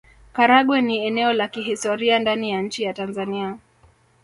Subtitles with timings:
[0.33, 3.57] Karagwe ni eneo la kihistoria ndani ya nchi ya Tanzania